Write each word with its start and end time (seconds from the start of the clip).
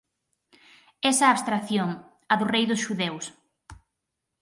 Esa 1.11 1.25
abstracción, 1.33 1.89
a 2.31 2.35
do 2.39 2.45
“Rei 2.53 2.65
dos 2.69 2.83
Xudeus”. 2.85 3.25